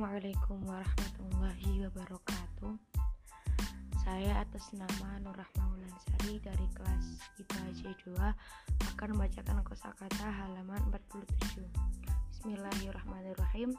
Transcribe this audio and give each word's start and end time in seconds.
Assalamualaikum 0.00 0.64
warahmatullahi 0.64 1.84
wabarakatuh. 1.84 2.72
Saya 4.00 4.32
atas 4.40 4.72
nama 4.72 5.20
Nur 5.20 5.36
Rahma 5.36 5.76
Wulansari 5.76 6.40
dari 6.40 6.64
kelas 6.72 7.20
IPA 7.36 7.64
C2 7.76 8.16
akan 8.96 9.08
membacakan 9.12 9.60
kosakata 9.60 10.24
halaman 10.24 10.80
47. 10.88 11.68
Bismillahirrahmanirrahim. 12.32 13.76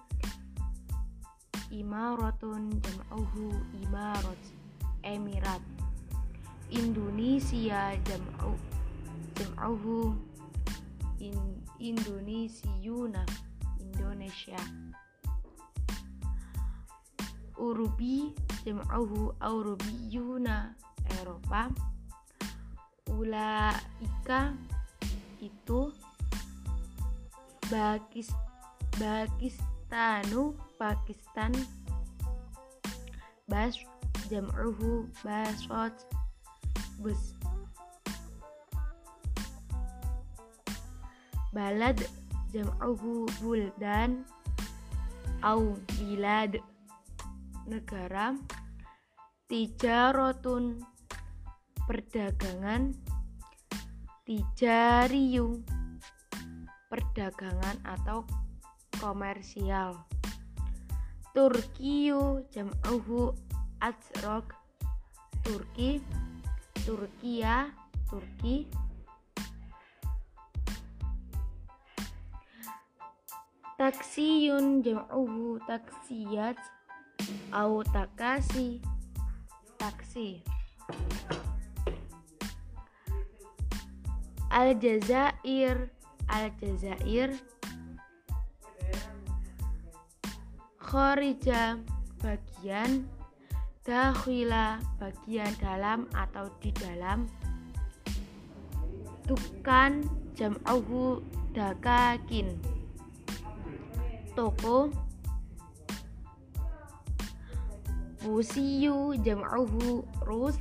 Imaratun 1.73 2.69
jam'uhu 2.69 3.57
imarat 3.81 4.41
emirat. 5.01 5.65
Indonesia 6.69 7.97
jam'u 7.97 8.53
jam'uhu 9.41 10.13
in, 11.17 11.33
Indonesiuna 11.81 13.25
Indonesia 13.81 14.61
Urubi 17.61 18.33
jam'uhu 18.65 19.37
Aurubiyuna 19.37 20.73
Eropa 21.21 21.69
Ulaika 23.05 24.57
itu 25.37 25.93
Bakis 27.69 28.33
Pakistanu 28.97 30.57
Pakistan. 30.81 31.53
Bas 33.45 33.77
jam'uhu 34.33 35.05
Basot 35.21 35.93
Bus 36.97 37.37
Balad 41.53 42.01
jam'uhu 42.49 43.29
Buldan. 43.37 44.25
Au 45.45 45.77
Bilad 45.93 46.57
negara 47.67 48.37
tijarotun 49.51 50.79
perdagangan 51.85 52.95
tijariyu 54.23 55.59
perdagangan 56.91 57.77
atau 57.87 58.27
komersial. 58.99 59.95
Turkiyu 61.31 62.43
jam'uhu 62.51 63.31
azrok. 63.79 64.55
Turki 65.41 66.03
Turkia 66.85 67.71
Turki. 68.11 68.67
Taksiyun 73.79 74.85
jam'uhu 74.85 75.57
taksiyat 75.65 76.59
au 77.51 77.83
takasi 77.83 78.81
taksi. 79.81 80.45
Aljazair. 84.51 85.89
Aljazair. 86.27 87.31
Khorija. 90.77 91.79
Bagian. 92.21 93.07
Dakhila. 93.87 94.77
Bagian 94.99 95.51
dalam 95.57 96.05
atau 96.13 96.51
di 96.59 96.69
dalam. 96.75 97.25
Tukan 99.25 100.03
jam'uhu 100.35 101.23
dakakin. 101.55 102.59
Toko 104.35 104.91
Rusiyu 108.21 109.17
jam'uhu 109.21 110.05
Rus 110.25 110.57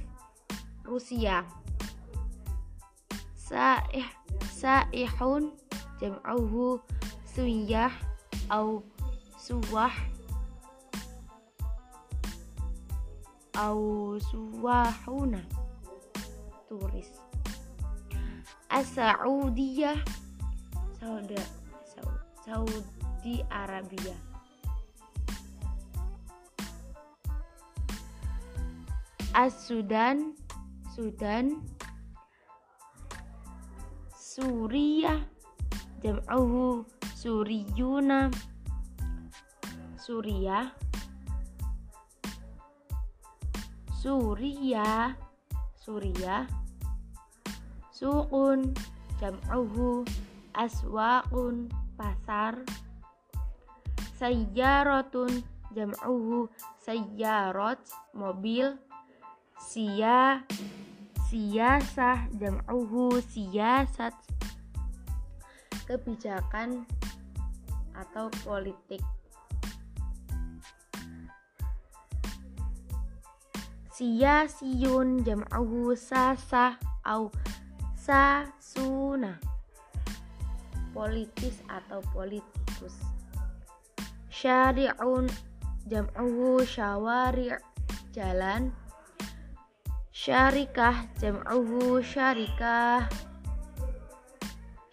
Rusia. 0.85 1.45
Sa'ih 3.37 4.09
Sa'ihun 4.49 5.53
jam'uhu 6.01 6.81
Suyah 7.29 7.93
au 8.49 8.83
Suwah. 9.37 9.93
Au 13.57 14.17
Suwahuna. 14.17 15.43
Turis. 16.71 17.11
As-Saudiyah. 18.71 20.01
Saudi 21.01 21.41
Saudi 22.45 23.41
Arabia 23.49 24.30
As-Sudan 29.31 30.35
Sudan 30.91 31.63
Suriah 34.11 35.23
jam'uhu 36.03 36.83
Suriyuna 37.15 38.35
Suriah 39.95 40.75
Suriah 43.95 45.15
Suriah 45.79 46.51
Suqun 47.95 48.75
jam'uhu 49.23 50.03
Aswaqun 50.59 51.71
pasar 51.95 52.67
Sayyaratun 54.19 55.47
jam'uhu 55.71 56.51
sayyarat 56.83 57.79
mobil 58.11 58.75
sia. 59.61 60.41
Siyasah 61.31 62.27
jam'uhu. 62.35 63.23
Siyasat 63.23 64.17
kebijakan 65.87 66.89
atau 67.95 68.27
politik. 68.43 69.05
Siyasiyun 73.95 75.23
jam'uhu. 75.23 75.95
Sasah 75.95 76.81
au. 77.05 77.29
Sasuna 78.01 79.37
politis 80.91 81.63
atau 81.71 82.03
politikus. 82.11 82.97
Syari'un 84.33 85.31
jam'uhu. 85.87 86.65
Syawari' 86.67 87.55
jalan 88.11 88.75
syarikah 90.21 91.09
jam'uhu 91.17 92.05
syarikah? 92.05 93.09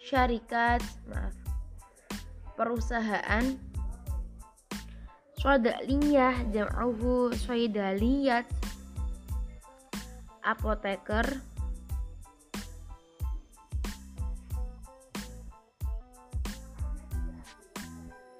Syarikat 0.00 0.80
maaf. 1.04 1.36
Perusahaan. 2.56 3.60
Swadaliyah 5.36 6.48
jam'uhu 6.48 7.36
swadaliyat 7.36 8.48
apoteker. 10.40 11.44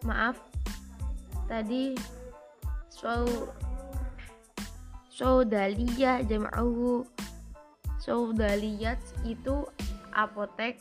Maaf. 0.08 0.40
Tadi 1.52 1.92
so 2.88 3.28
Saudaliyah 5.18 6.22
jam'uhu 6.30 7.02
Saudaliyat 7.98 9.02
itu 9.26 9.66
apotek. 10.14 10.78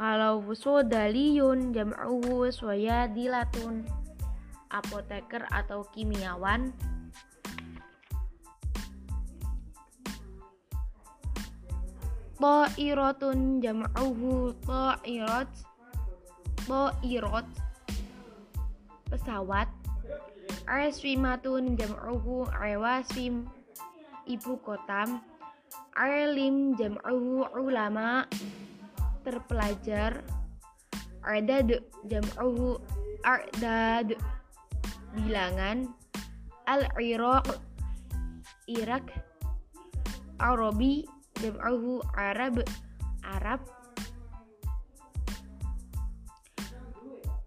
Kalau 0.00 0.40
Saudaliyun 0.56 1.76
jam'uhu 1.76 2.48
Swayadilatun. 2.48 3.84
Apoteker 4.72 5.44
atau 5.52 5.84
kimiawan. 5.92 6.72
Ta'iratun 12.40 13.60
jam'uhu 13.60 14.56
ta'irat 14.64 15.52
Ta'irat 16.64 17.48
pesawat 19.12 19.68
Arswimatun 20.70 21.74
jam'uhu 21.74 22.46
Arwaswim 22.54 23.50
ibu 24.22 24.54
kota 24.62 25.18
Arlim 25.98 26.78
jam'uhu 26.78 27.50
ulama 27.58 28.22
terpelajar 29.26 30.22
Ardad 31.26 31.82
jam'uhu 32.06 32.78
Ardad 33.26 34.14
bilangan 35.18 35.90
Al-Iraq 36.70 37.50
Irak 38.70 39.10
Arabi 40.38 41.02
jam'uhu 41.42 41.98
Arab 42.14 42.62
Arab 43.26 43.60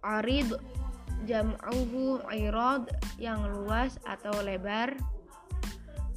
Arid 0.04 0.52
jam'uhu 1.24 2.20
irad 2.32 2.92
yang 3.16 3.44
luas 3.48 3.96
atau 4.04 4.34
lebar. 4.44 4.96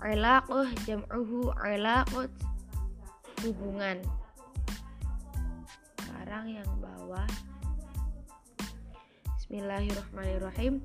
Ilaqah 0.03 0.69
jam'uhu 0.85 1.55
ilaqat 1.63 2.31
hubungan. 3.43 4.03
Sekarang 6.03 6.47
yang 6.51 6.71
bawah. 6.83 7.27
Bismillahirrahmanirrahim. 9.39 10.83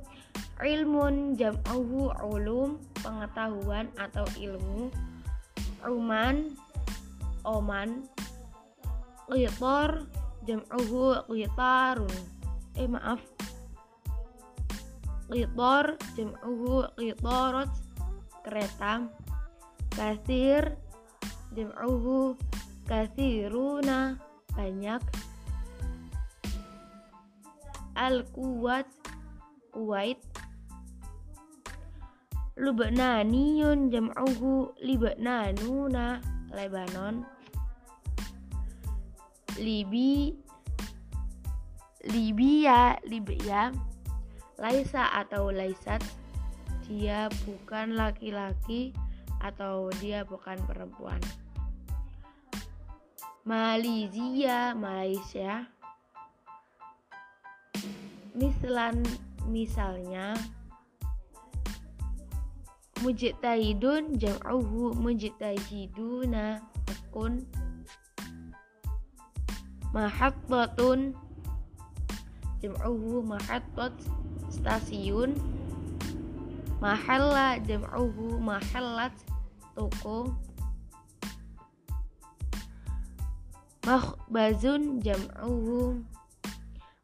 Ilmun 0.61 1.33
jam'uhu 1.35 2.13
ulum 2.21 2.77
pengetahuan 3.01 3.89
atau 3.97 4.25
ilmu. 4.37 4.93
Uman 5.81 6.53
oman. 7.41 8.05
Qitar 9.31 10.05
jam'uhu 10.45 11.25
qitarun. 11.25 12.13
Eh 12.77 12.87
maaf 12.87 13.19
qitar 15.31 15.95
jam'uhu 16.19 16.91
qitarat 16.99 17.71
kereta 18.43 19.07
kasir 19.95 20.75
jam'uhu 21.55 22.35
kasiruna 22.83 24.19
banyak. 24.51 24.99
Al 27.95 28.27
kuwat 28.35 28.87
kuwait 29.71 30.19
Lubnaniyun 32.59 33.87
jam'uhu 33.87 34.75
Libnanuna 34.83 36.19
Lebanon. 36.51 37.23
Libi 39.55 40.35
Libya 42.07 42.97
Libya 43.07 43.90
Laisa 44.61 45.09
atau 45.25 45.49
Laisat 45.49 46.05
dia 46.85 47.25
bukan 47.49 47.97
laki-laki 47.97 48.93
atau 49.41 49.89
dia 49.97 50.21
bukan 50.21 50.61
perempuan. 50.69 51.17
Malaysia 53.41 54.77
Malaysia. 54.77 55.65
Mislan 58.37 59.01
misalnya 59.49 60.37
mujtahidun 63.01 64.13
jam'uhu 64.21 64.93
mujtahiduna 64.93 66.61
tekun 66.85 67.41
mahattatun 69.89 71.17
jam'uhu 72.61 73.25
mahattat 73.25 73.91
stasiun 74.51 75.39
mahalla 76.83 77.55
jam'uhu 77.63 78.37
mahallat 78.43 79.15
toko 79.73 80.35
makhbazun 83.87 84.99
jam'uhu 84.99 86.03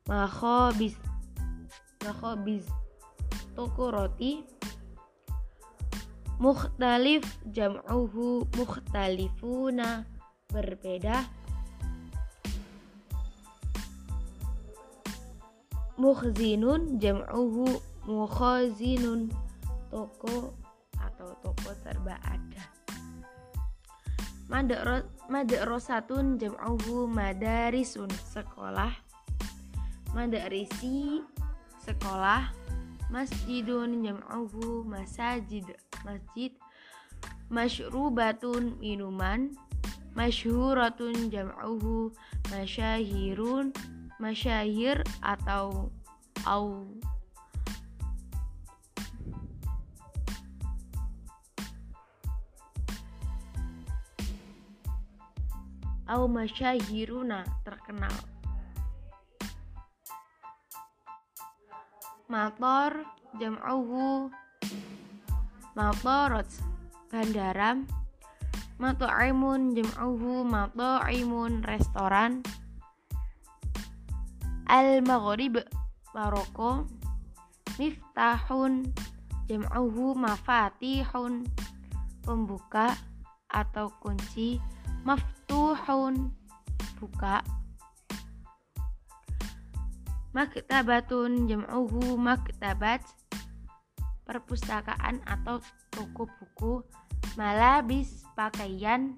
makhabis 0.05 0.99
makhabis 2.03 2.65
toko 3.55 3.89
roti 3.95 4.44
mukhtalif 6.38 7.25
jam'uhu 7.49 8.45
mukhtalifuna 8.53 10.05
berbeda 10.53 11.25
mukhzinun 15.97 17.01
jam'uhu 17.01 17.81
mukhazinun. 18.05 19.33
Toko 19.89 20.53
atau 21.01 21.29
toko 21.41 21.69
serba 21.81 22.15
ada. 22.21 22.63
Madrasatun 25.27 26.39
jam'uhu 26.39 27.09
madarisun 27.09 28.07
sekolah. 28.31 28.94
Madarisi 30.15 31.19
sekolah. 31.83 32.53
Masjidun 33.11 34.05
jam'uhu 34.05 34.88
masajid 34.88 35.67
masjid. 36.05 36.53
Masyrubatun 37.49 38.79
minuman. 38.79 39.51
Masyhuratun 40.17 41.29
jam'uhu 41.29 42.09
masyahirun 42.49 43.69
masyahir 44.17 45.05
atau 45.21 45.93
au? 46.45 46.89
Au 56.07 56.23
masyahiruna 56.25 57.43
terkenal. 57.67 58.15
Mator 62.31 63.05
jam'uhu. 63.37 64.31
Matarat 65.77 66.49
bandara 67.11 67.77
Mataimun 68.81 69.77
jam'uhu. 69.77 70.47
Mataimun 70.47 71.61
restoran 71.67 72.41
Al-Maghrib 74.67 75.63
Maroko 76.11 76.83
Miftahun 77.79 78.91
jam'uhu 79.47 80.17
mafatihun 80.17 81.47
pembuka 82.25 82.99
atau 83.47 83.87
kunci 84.03 84.59
maftuhun 85.07 86.35
buka. 86.99 87.45
Maktabatun 90.35 91.47
jam'uhu 91.47 92.19
maktabat 92.19 93.05
perpustakaan 94.27 95.23
atau 95.23 95.63
toko 95.95 96.27
buku 96.27 96.73
malabis 97.39 98.27
pakaian 98.35 99.15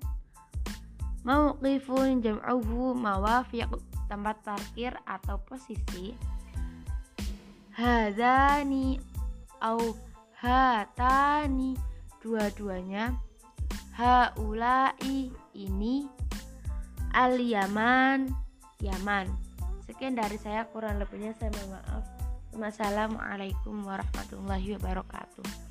mauqifun 1.25 2.21
jam'uhu 2.21 2.93
mawafiq 2.93 3.67
tempat 4.09 4.41
parkir 4.41 4.97
atau 5.05 5.37
posisi 5.45 6.17
hadani 7.77 8.97
au 9.61 9.93
hatani 10.41 11.77
dua-duanya 12.19 13.13
haulai 13.93 15.29
ini 15.53 16.09
al 17.13 17.37
yaman 17.37 18.33
yaman 18.81 19.29
Sekian 19.89 20.13
dari 20.13 20.37
saya, 20.37 20.69
kurang 20.69 21.01
lebihnya 21.01 21.33
saya 21.33 21.49
mohon 21.57 21.81
maaf. 21.81 22.05
Wassalamualaikum 22.53 23.73
warahmatullahi 23.81 24.77
wabarakatuh. 24.77 25.68